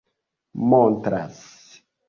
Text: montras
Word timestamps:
montras 0.71 1.45